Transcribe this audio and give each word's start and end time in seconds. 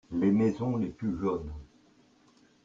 Les 0.11 0.31
maisons 0.31 0.77
les 0.77 0.89
plus 0.89 1.15
jaunes. 1.19 1.53